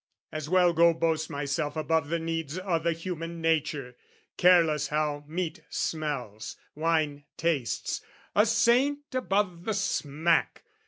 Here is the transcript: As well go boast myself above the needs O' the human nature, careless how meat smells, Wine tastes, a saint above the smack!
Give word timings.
As 0.31 0.49
well 0.49 0.73
go 0.73 0.95
boast 0.95 1.29
myself 1.29 1.75
above 1.75 2.07
the 2.09 2.17
needs 2.17 2.57
O' 2.57 2.79
the 2.79 2.91
human 2.91 3.39
nature, 3.39 3.95
careless 4.35 4.87
how 4.87 5.23
meat 5.27 5.61
smells, 5.69 6.57
Wine 6.73 7.25
tastes, 7.37 8.01
a 8.35 8.47
saint 8.47 9.13
above 9.13 9.65
the 9.65 9.75
smack! 9.75 10.63